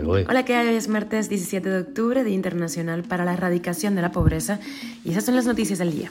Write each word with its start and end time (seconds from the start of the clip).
Hola, 0.00 0.44
¿qué 0.46 0.54
hay? 0.54 0.68
Hoy 0.68 0.76
es 0.76 0.88
martes 0.88 1.28
17 1.28 1.68
de 1.68 1.78
octubre, 1.80 2.24
Día 2.24 2.34
Internacional 2.34 3.02
para 3.02 3.26
la 3.26 3.34
Erradicación 3.34 3.94
de 3.94 4.00
la 4.00 4.10
Pobreza, 4.10 4.58
y 5.04 5.10
esas 5.10 5.24
son 5.26 5.36
las 5.36 5.44
noticias 5.44 5.78
del 5.78 5.92
día. 5.92 6.10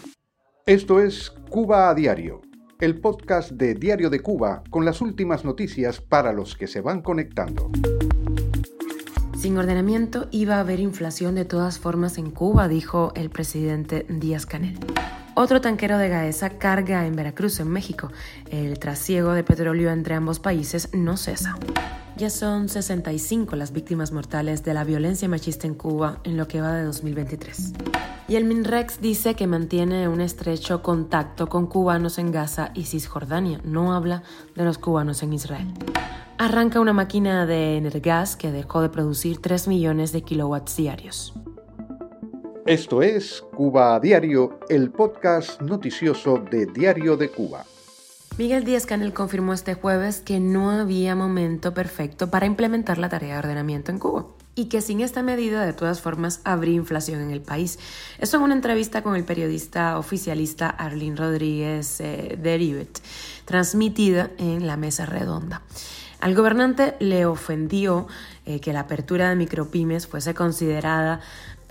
Esto 0.67 0.99
es 1.01 1.31
Cuba 1.49 1.89
a 1.89 1.95
Diario, 1.95 2.41
el 2.79 2.99
podcast 2.99 3.51
de 3.53 3.73
Diario 3.73 4.11
de 4.11 4.19
Cuba 4.19 4.61
con 4.69 4.85
las 4.85 5.01
últimas 5.01 5.43
noticias 5.45 5.99
para 5.99 6.31
los 6.31 6.55
que 6.55 6.67
se 6.67 6.81
van 6.81 7.01
conectando. 7.01 7.71
Sin 9.35 9.57
ordenamiento 9.57 10.27
iba 10.29 10.57
a 10.57 10.59
haber 10.59 10.79
inflación 10.79 11.33
de 11.33 11.45
todas 11.45 11.79
formas 11.79 12.19
en 12.19 12.29
Cuba, 12.29 12.67
dijo 12.67 13.11
el 13.15 13.31
presidente 13.31 14.05
Díaz 14.07 14.45
Canel. 14.45 14.77
Otro 15.33 15.59
tanquero 15.59 15.97
de 15.97 16.07
Gaesa 16.07 16.51
carga 16.59 17.07
en 17.07 17.15
Veracruz, 17.15 17.59
en 17.59 17.69
México. 17.69 18.11
El 18.51 18.77
trasiego 18.77 19.33
de 19.33 19.43
petróleo 19.43 19.89
entre 19.89 20.13
ambos 20.13 20.39
países 20.39 20.93
no 20.93 21.17
cesa. 21.17 21.57
Ya 22.21 22.29
son 22.29 22.69
65 22.69 23.55
las 23.55 23.71
víctimas 23.71 24.11
mortales 24.11 24.63
de 24.63 24.75
la 24.75 24.83
violencia 24.83 25.27
machista 25.27 25.65
en 25.65 25.73
Cuba 25.73 26.19
en 26.23 26.37
lo 26.37 26.47
que 26.47 26.61
va 26.61 26.71
de 26.75 26.83
2023. 26.83 27.73
Y 28.27 28.35
el 28.35 28.45
MINREX 28.45 29.01
dice 29.01 29.33
que 29.33 29.47
mantiene 29.47 30.07
un 30.07 30.21
estrecho 30.21 30.83
contacto 30.83 31.49
con 31.49 31.65
cubanos 31.65 32.19
en 32.19 32.31
Gaza 32.31 32.73
y 32.75 32.83
Cisjordania. 32.83 33.59
No 33.63 33.95
habla 33.95 34.21
de 34.55 34.63
los 34.63 34.77
cubanos 34.77 35.23
en 35.23 35.33
Israel. 35.33 35.73
Arranca 36.37 36.79
una 36.79 36.93
máquina 36.93 37.47
de 37.47 37.77
Energas 37.77 38.35
que 38.35 38.51
dejó 38.51 38.83
de 38.83 38.89
producir 38.89 39.41
3 39.41 39.67
millones 39.67 40.11
de 40.11 40.21
kilowatts 40.21 40.77
diarios. 40.77 41.33
Esto 42.67 43.01
es 43.01 43.43
Cuba 43.55 43.95
a 43.95 43.99
Diario, 43.99 44.59
el 44.69 44.91
podcast 44.91 45.59
noticioso 45.59 46.37
de 46.51 46.67
Diario 46.67 47.17
de 47.17 47.29
Cuba. 47.29 47.65
Miguel 48.37 48.63
Díaz 48.63 48.85
Canel 48.85 49.13
confirmó 49.13 49.51
este 49.53 49.73
jueves 49.73 50.21
que 50.21 50.39
no 50.39 50.71
había 50.71 51.15
momento 51.15 51.73
perfecto 51.73 52.31
para 52.31 52.45
implementar 52.45 52.97
la 52.97 53.09
tarea 53.09 53.33
de 53.33 53.39
ordenamiento 53.39 53.91
en 53.91 53.99
Cuba 53.99 54.25
y 54.55 54.65
que 54.65 54.81
sin 54.81 55.01
esta 55.01 55.21
medida 55.21 55.65
de 55.65 55.73
todas 55.73 56.01
formas 56.01 56.39
habría 56.45 56.75
inflación 56.75 57.21
en 57.21 57.31
el 57.31 57.41
país. 57.41 57.77
Esto 58.19 58.37
en 58.37 58.43
una 58.43 58.53
entrevista 58.53 59.03
con 59.03 59.15
el 59.15 59.25
periodista 59.25 59.97
oficialista 59.97 60.69
Arlene 60.69 61.17
Rodríguez 61.17 61.99
eh, 61.99 62.37
de 62.41 62.87
transmitida 63.45 64.31
en 64.37 64.65
la 64.65 64.77
mesa 64.77 65.05
redonda. 65.05 65.61
Al 66.21 66.35
gobernante 66.35 66.95
le 66.99 67.25
ofendió 67.25 68.07
eh, 68.45 68.59
que 68.61 68.73
la 68.73 68.81
apertura 68.81 69.29
de 69.29 69.35
micropymes 69.35 70.07
fuese 70.07 70.33
considerada 70.33 71.19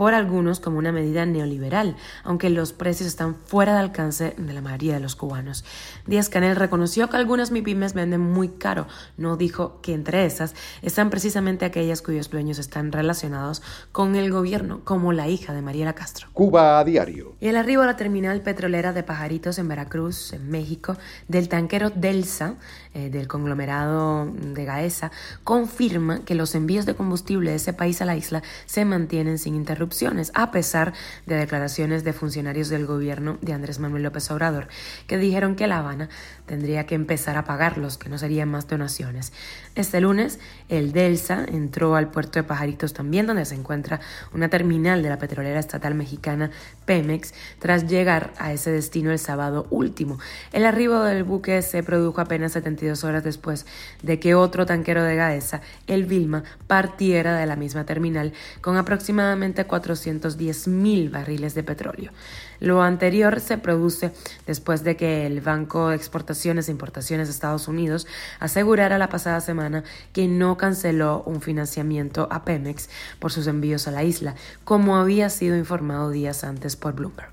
por 0.00 0.14
algunos 0.14 0.60
como 0.60 0.78
una 0.78 0.92
medida 0.92 1.26
neoliberal, 1.26 1.94
aunque 2.24 2.48
los 2.48 2.72
precios 2.72 3.06
están 3.06 3.34
fuera 3.34 3.74
de 3.74 3.80
alcance 3.80 4.34
de 4.38 4.54
la 4.54 4.62
mayoría 4.62 4.94
de 4.94 5.00
los 5.00 5.14
cubanos. 5.14 5.62
Díaz 6.06 6.30
Canel 6.30 6.56
reconoció 6.56 7.10
que 7.10 7.18
algunas 7.18 7.50
MIPIMES 7.50 7.92
venden 7.92 8.22
muy 8.22 8.48
caro, 8.48 8.86
no 9.18 9.36
dijo 9.36 9.82
que 9.82 9.92
entre 9.92 10.24
esas 10.24 10.54
están 10.80 11.10
precisamente 11.10 11.66
aquellas 11.66 12.00
cuyos 12.00 12.30
dueños 12.30 12.58
están 12.58 12.92
relacionados 12.92 13.60
con 13.92 14.16
el 14.16 14.32
gobierno, 14.32 14.80
como 14.84 15.12
la 15.12 15.28
hija 15.28 15.52
de 15.52 15.60
Mariela 15.60 15.92
Castro. 15.92 16.28
Cuba 16.32 16.78
a 16.78 16.84
diario. 16.84 17.34
Y 17.38 17.48
el 17.48 17.56
arribo 17.56 17.82
a 17.82 17.86
la 17.86 17.96
terminal 17.96 18.40
petrolera 18.40 18.94
de 18.94 19.02
Pajaritos 19.02 19.58
en 19.58 19.68
Veracruz, 19.68 20.32
en 20.32 20.50
México, 20.50 20.96
del 21.28 21.50
tanquero 21.50 21.90
Delsa, 21.90 22.54
eh, 22.94 23.10
del 23.10 23.28
conglomerado 23.28 24.32
de 24.32 24.64
Gaesa, 24.64 25.12
confirma 25.44 26.24
que 26.24 26.34
los 26.34 26.54
envíos 26.54 26.86
de 26.86 26.94
combustible 26.94 27.50
de 27.50 27.56
ese 27.56 27.74
país 27.74 28.00
a 28.00 28.06
la 28.06 28.16
isla 28.16 28.42
se 28.64 28.86
mantienen 28.86 29.36
sin 29.36 29.54
interrupción 29.54 29.89
a 30.34 30.50
pesar 30.50 30.92
de 31.26 31.34
declaraciones 31.36 32.04
de 32.04 32.12
funcionarios 32.12 32.68
del 32.68 32.86
gobierno 32.86 33.38
de 33.42 33.52
Andrés 33.52 33.78
Manuel 33.78 34.04
López 34.04 34.30
Obrador, 34.30 34.68
que 35.06 35.18
dijeron 35.18 35.56
que 35.56 35.66
La 35.66 35.78
Habana 35.78 36.08
tendría 36.46 36.86
que 36.86 36.94
empezar 36.94 37.36
a 37.36 37.44
pagarlos, 37.44 37.98
que 37.98 38.08
no 38.08 38.18
serían 38.18 38.48
más 38.48 38.66
donaciones. 38.66 39.32
Este 39.74 40.00
lunes, 40.00 40.38
el 40.68 40.92
Delsa 40.92 41.44
entró 41.46 41.96
al 41.96 42.10
puerto 42.10 42.38
de 42.38 42.42
Pajaritos 42.44 42.92
también, 42.92 43.26
donde 43.26 43.44
se 43.44 43.54
encuentra 43.54 44.00
una 44.32 44.48
terminal 44.48 45.02
de 45.02 45.08
la 45.08 45.18
petrolera 45.18 45.60
estatal 45.60 45.94
mexicana 45.94 46.50
Pemex, 46.86 47.34
tras 47.58 47.86
llegar 47.86 48.32
a 48.38 48.52
ese 48.52 48.70
destino 48.70 49.12
el 49.12 49.18
sábado 49.18 49.66
último. 49.70 50.18
El 50.52 50.64
arribo 50.66 51.02
del 51.02 51.24
buque 51.24 51.62
se 51.62 51.82
produjo 51.82 52.20
apenas 52.20 52.52
72 52.52 53.04
horas 53.04 53.24
después 53.24 53.66
de 54.02 54.18
que 54.18 54.34
otro 54.34 54.66
tanquero 54.66 55.02
de 55.02 55.16
Gaesa, 55.16 55.60
el 55.86 56.04
Vilma, 56.04 56.44
partiera 56.66 57.36
de 57.36 57.46
la 57.46 57.56
misma 57.56 57.84
terminal 57.84 58.32
con 58.60 58.76
aproximadamente 58.76 59.60
410 59.80 60.68
mil 60.68 61.08
barriles 61.08 61.54
de 61.54 61.62
petróleo. 61.62 62.12
Lo 62.60 62.82
anterior 62.82 63.40
se 63.40 63.58
produce 63.58 64.12
después 64.46 64.84
de 64.84 64.96
que 64.96 65.26
el 65.26 65.40
Banco 65.40 65.88
de 65.88 65.96
Exportaciones 65.96 66.68
e 66.68 66.72
Importaciones 66.72 67.28
de 67.28 67.32
Estados 67.32 67.68
Unidos 67.68 68.06
asegurara 68.38 68.98
la 68.98 69.08
pasada 69.08 69.40
semana 69.40 69.84
que 70.12 70.28
no 70.28 70.56
canceló 70.56 71.22
un 71.24 71.40
financiamiento 71.40 72.28
a 72.30 72.44
Pemex 72.44 72.90
por 73.18 73.32
sus 73.32 73.46
envíos 73.46 73.88
a 73.88 73.90
la 73.90 74.04
isla, 74.04 74.34
como 74.64 74.96
había 74.96 75.30
sido 75.30 75.56
informado 75.56 76.10
días 76.10 76.44
antes 76.44 76.76
por 76.76 76.94
Bloomberg. 76.94 77.30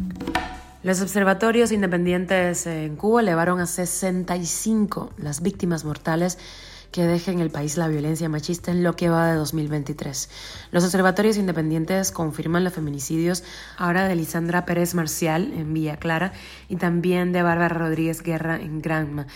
Los 0.84 1.02
observatorios 1.02 1.72
independientes 1.74 2.66
en 2.68 2.96
Cuba 2.96 3.22
elevaron 3.22 3.60
a 3.60 3.66
65 3.66 5.12
las 5.18 5.42
víctimas 5.42 5.84
mortales 5.84 6.38
que 6.92 7.06
deje 7.06 7.32
en 7.32 7.40
el 7.40 7.50
país 7.50 7.78
la 7.78 7.88
violencia 7.88 8.30
machista 8.30 8.72
en 8.72 8.84
lo 8.84 8.96
que 8.96 9.10
va 9.10 9.32
de 9.32 9.36
2023. 9.36 10.30
Los 10.72 10.84
observatorios 10.84 11.38
independientes 11.38 12.12
confirman 12.12 12.64
los 12.64 12.74
feminicidios 12.74 13.44
ahora 13.78 14.08
de 14.08 14.16
Lisandra 14.16 14.66
Pérez 14.66 14.96
Marcial 14.96 15.54
en 15.54 15.74
Villa 15.74 15.98
Clara 15.98 16.34
y 16.70 16.78
también 16.78 17.32
de 17.32 17.44
Bárbara 17.44 17.78
Rodríguez 17.78 18.22
Guerra 18.22 18.56
en 18.58 18.82
Granma. 18.82 19.28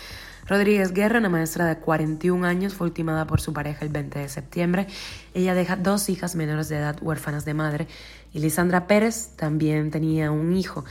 Rodríguez 0.46 0.92
Guerra, 0.92 1.20
una 1.20 1.28
maestra 1.28 1.66
de 1.66 1.78
41 1.78 2.44
años, 2.46 2.74
fue 2.74 2.88
ultimada 2.88 3.26
por 3.26 3.40
su 3.40 3.52
pareja 3.52 3.84
el 3.84 3.90
20 3.90 4.18
de 4.18 4.28
septiembre. 4.28 4.86
Ella 5.34 5.54
deja 5.54 5.76
dos 5.76 6.08
hijas 6.08 6.34
menores 6.34 6.68
de 6.68 6.78
edad 6.78 6.98
huérfanas 7.00 7.44
de 7.44 7.54
madre 7.54 7.86
y 8.32 8.40
Lisandra 8.40 8.86
Pérez 8.86 9.30
también 9.36 9.90
tenía 9.90 10.30
un 10.30 10.56
hijo 10.56 10.84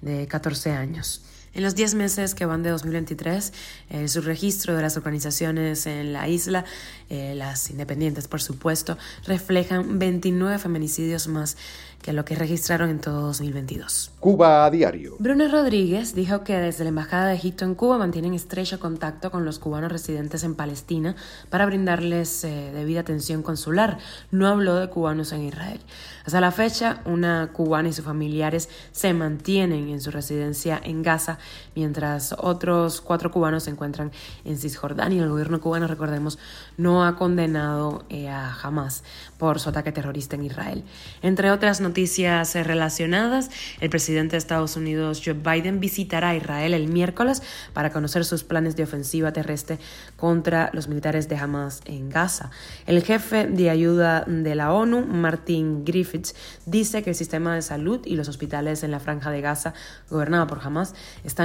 de 0.00 0.26
14 0.26 0.72
años. 0.72 1.22
En 1.56 1.62
los 1.62 1.74
10 1.74 1.94
meses 1.94 2.34
que 2.34 2.44
van 2.44 2.62
de 2.62 2.68
2023, 2.68 3.52
eh, 3.88 4.08
su 4.08 4.20
registro 4.20 4.76
de 4.76 4.82
las 4.82 4.98
organizaciones 4.98 5.86
en 5.86 6.12
la 6.12 6.28
isla, 6.28 6.66
eh, 7.08 7.32
las 7.34 7.70
independientes 7.70 8.28
por 8.28 8.42
supuesto, 8.42 8.98
reflejan 9.24 9.98
29 9.98 10.58
feminicidios 10.58 11.28
más 11.28 11.56
que 12.02 12.12
lo 12.12 12.24
que 12.24 12.36
registraron 12.36 12.90
en 12.90 13.00
todo 13.00 13.22
2022. 13.22 14.12
Cuba 14.20 14.64
a 14.64 14.70
diario. 14.70 15.16
Bruno 15.18 15.48
Rodríguez 15.48 16.14
dijo 16.14 16.44
que 16.44 16.56
desde 16.56 16.84
la 16.84 16.90
Embajada 16.90 17.26
de 17.26 17.34
Egipto 17.34 17.64
en 17.64 17.74
Cuba 17.74 17.98
mantienen 17.98 18.32
estrecho 18.32 18.78
contacto 18.78 19.32
con 19.32 19.44
los 19.44 19.58
cubanos 19.58 19.90
residentes 19.90 20.44
en 20.44 20.54
Palestina 20.54 21.16
para 21.50 21.66
brindarles 21.66 22.44
eh, 22.44 22.70
debida 22.72 23.00
atención 23.00 23.42
consular. 23.42 23.98
No 24.30 24.46
habló 24.46 24.76
de 24.76 24.88
cubanos 24.88 25.32
en 25.32 25.42
Israel. 25.46 25.80
Hasta 26.24 26.40
la 26.40 26.52
fecha, 26.52 27.02
una 27.06 27.50
cubana 27.52 27.88
y 27.88 27.92
sus 27.92 28.04
familiares 28.04 28.68
se 28.92 29.12
mantienen 29.12 29.88
en 29.88 30.00
su 30.00 30.10
residencia 30.10 30.80
en 30.84 31.02
Gaza 31.02 31.38
mientras 31.74 32.34
otros 32.38 33.00
cuatro 33.00 33.30
cubanos 33.30 33.64
se 33.64 33.70
encuentran 33.70 34.12
en 34.44 34.58
Cisjordania. 34.58 35.22
El 35.22 35.28
gobierno 35.28 35.60
cubano, 35.60 35.86
recordemos, 35.86 36.38
no 36.76 37.04
ha 37.04 37.16
condenado 37.16 38.04
eh, 38.08 38.28
a 38.28 38.52
Hamas 38.62 39.04
por 39.38 39.60
su 39.60 39.68
ataque 39.68 39.92
terrorista 39.92 40.36
en 40.36 40.44
Israel. 40.44 40.84
Entre 41.22 41.50
otras 41.50 41.80
noticias 41.80 42.54
eh, 42.56 42.64
relacionadas, 42.64 43.50
el 43.80 43.90
presidente 43.90 44.32
de 44.32 44.38
Estados 44.38 44.76
Unidos, 44.76 45.22
Joe 45.24 45.34
Biden, 45.34 45.80
visitará 45.80 46.34
Israel 46.34 46.74
el 46.74 46.88
miércoles 46.88 47.42
para 47.72 47.90
conocer 47.90 48.24
sus 48.24 48.44
planes 48.44 48.76
de 48.76 48.84
ofensiva 48.84 49.32
terrestre 49.32 49.78
contra 50.16 50.70
los 50.72 50.88
militares 50.88 51.28
de 51.28 51.36
Hamas 51.36 51.82
en 51.84 52.08
Gaza. 52.08 52.50
El 52.86 53.02
jefe 53.02 53.46
de 53.46 53.70
ayuda 53.70 54.24
de 54.26 54.54
la 54.54 54.72
ONU, 54.72 55.04
Martin 55.04 55.84
Griffiths, 55.84 56.34
dice 56.64 57.02
que 57.02 57.10
el 57.10 57.16
sistema 57.16 57.54
de 57.54 57.62
salud 57.62 58.00
y 58.04 58.16
los 58.16 58.28
hospitales 58.28 58.82
en 58.82 58.90
la 58.90 59.00
franja 59.00 59.30
de 59.30 59.40
Gaza, 59.40 59.74
gobernada 60.10 60.46
por 60.46 60.60
Hamas, 60.62 60.94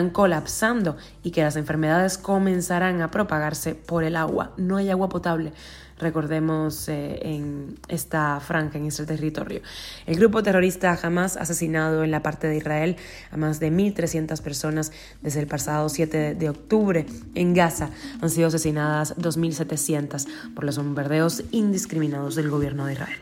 colapsando 0.10 0.98
y 1.22 1.32
que 1.32 1.44
las 1.44 1.56
enfermedades 1.56 2.18
comenzarán 2.18 3.02
a 3.02 3.12
propagarse 3.12 3.76
por 3.76 4.04
el 4.04 4.16
agua. 4.16 4.54
No 4.58 4.78
hay 4.78 4.90
agua 4.90 5.10
potable 5.10 5.54
recordemos, 6.02 6.90
eh, 6.90 7.20
en 7.22 7.78
esta 7.88 8.40
franja, 8.40 8.78
en 8.78 8.88
este 8.88 9.06
territorio. 9.06 9.62
El 10.06 10.18
grupo 10.18 10.44
terrorista 10.44 10.98
Hamas 11.02 11.38
ha 11.38 11.42
asesinado 11.42 12.04
en 12.04 12.12
la 12.12 12.22
parte 12.22 12.48
de 12.48 12.58
Israel 12.58 12.98
a 13.32 13.38
más 13.38 13.60
de 13.60 13.72
1.300 13.72 14.42
personas 14.42 14.92
desde 15.22 15.40
el 15.40 15.48
pasado 15.48 15.88
7 15.90 16.36
de 16.36 16.50
octubre. 16.50 17.06
En 17.34 17.54
Gaza 17.54 17.90
han 18.22 18.30
sido 18.30 18.50
asesinadas 18.50 19.16
2.700 19.18 20.28
por 20.54 20.66
los 20.66 20.78
bombardeos 20.78 21.44
indiscriminados 21.52 22.36
del 22.36 22.50
gobierno 22.50 22.86
de 22.86 22.94
Israel. 22.94 23.18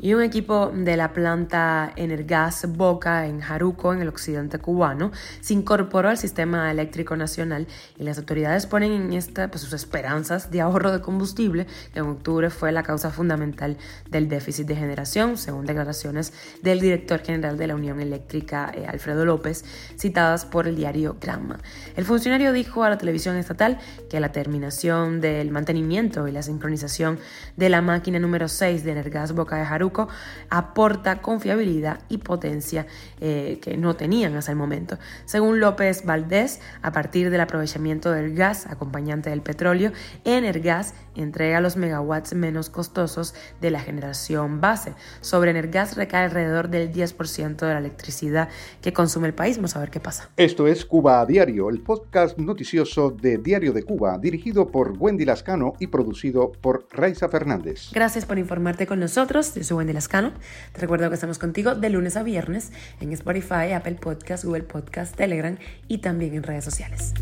Y 0.00 0.14
un 0.14 0.22
equipo 0.22 0.70
de 0.72 0.96
la 0.96 1.12
planta 1.12 1.92
Energas 1.96 2.66
Boca 2.68 3.26
en 3.26 3.40
Jaruco, 3.40 3.92
en 3.92 4.00
el 4.00 4.08
occidente 4.08 4.58
cubano, 4.58 5.10
se 5.40 5.54
incorporó 5.54 5.72
incorporó 5.72 6.10
al 6.10 6.18
sistema 6.18 6.70
eléctrico 6.70 7.16
nacional 7.16 7.66
y 7.98 8.04
las 8.04 8.18
autoridades 8.18 8.66
ponen 8.66 8.92
en 8.92 9.12
esta 9.14 9.48
pues, 9.48 9.62
sus 9.62 9.72
esperanzas 9.72 10.50
de 10.50 10.60
ahorro 10.60 10.92
de 10.92 11.00
combustible, 11.00 11.66
que 11.94 12.01
en 12.04 12.10
octubre 12.10 12.50
fue 12.50 12.72
la 12.72 12.82
causa 12.82 13.10
fundamental 13.10 13.76
del 14.10 14.28
déficit 14.28 14.66
de 14.66 14.76
generación, 14.76 15.36
según 15.36 15.66
declaraciones 15.66 16.32
del 16.62 16.80
director 16.80 17.20
general 17.20 17.58
de 17.58 17.66
la 17.66 17.74
Unión 17.74 18.00
Eléctrica, 18.00 18.72
eh, 18.74 18.86
Alfredo 18.86 19.24
López, 19.24 19.64
citadas 19.98 20.44
por 20.44 20.68
el 20.68 20.76
diario 20.76 21.16
Granma. 21.20 21.58
El 21.96 22.04
funcionario 22.04 22.52
dijo 22.52 22.84
a 22.84 22.90
la 22.90 22.98
televisión 22.98 23.36
estatal 23.36 23.78
que 24.10 24.20
la 24.20 24.32
terminación 24.32 25.20
del 25.20 25.50
mantenimiento 25.50 26.28
y 26.28 26.32
la 26.32 26.42
sincronización 26.42 27.18
de 27.56 27.68
la 27.68 27.82
máquina 27.82 28.18
número 28.18 28.48
6 28.48 28.84
de 28.84 28.92
Energas 28.92 29.32
Boca 29.32 29.56
de 29.56 29.64
Jaruco 29.64 30.08
aporta 30.50 31.20
confiabilidad 31.20 32.00
y 32.08 32.18
potencia 32.18 32.86
eh, 33.20 33.58
que 33.62 33.76
no 33.76 33.94
tenían 33.96 34.36
hasta 34.36 34.52
el 34.52 34.58
momento. 34.58 34.98
Según 35.24 35.60
López 35.60 36.04
Valdés, 36.04 36.60
a 36.82 36.92
partir 36.92 37.30
del 37.30 37.40
aprovechamiento 37.40 38.10
del 38.10 38.34
gas 38.34 38.66
acompañante 38.66 39.30
del 39.30 39.42
petróleo, 39.42 39.92
Energas 40.24 40.94
entrega 41.14 41.60
los 41.60 41.76
megawatts 41.92 42.34
menos 42.34 42.70
costosos 42.70 43.34
de 43.60 43.70
la 43.70 43.80
generación 43.80 44.60
base. 44.60 44.94
Sobre 45.20 45.50
Energas 45.50 45.96
recae 45.96 46.24
alrededor 46.24 46.68
del 46.68 46.92
10% 46.92 47.56
de 47.56 47.72
la 47.72 47.78
electricidad 47.78 48.48
que 48.80 48.92
consume 48.92 49.28
el 49.28 49.34
país. 49.34 49.56
Vamos 49.56 49.76
a 49.76 49.80
ver 49.80 49.90
qué 49.90 50.00
pasa. 50.00 50.30
Esto 50.36 50.66
es 50.66 50.84
Cuba 50.84 51.20
a 51.20 51.26
Diario, 51.26 51.68
el 51.68 51.80
podcast 51.80 52.38
noticioso 52.38 53.10
de 53.10 53.38
Diario 53.38 53.72
de 53.72 53.82
Cuba, 53.82 54.18
dirigido 54.18 54.68
por 54.68 54.94
Wendy 54.98 55.24
Lascano 55.24 55.74
y 55.78 55.88
producido 55.88 56.52
por 56.52 56.86
Raiza 56.90 57.28
Fernández. 57.28 57.90
Gracias 57.92 58.24
por 58.24 58.38
informarte 58.38 58.86
con 58.86 59.00
nosotros. 59.00 59.54
Yo 59.54 59.64
soy 59.64 59.76
Wendy 59.78 59.92
Lascano. 59.92 60.32
Te 60.72 60.80
recuerdo 60.80 61.08
que 61.08 61.14
estamos 61.14 61.38
contigo 61.38 61.74
de 61.74 61.90
lunes 61.90 62.16
a 62.16 62.22
viernes 62.22 62.72
en 63.00 63.12
Spotify, 63.12 63.72
Apple 63.74 63.98
Podcast, 64.00 64.44
Google 64.44 64.64
Podcast, 64.64 65.14
Telegram 65.14 65.58
y 65.88 65.98
también 65.98 66.34
en 66.34 66.42
redes 66.42 66.64
sociales. 66.64 67.12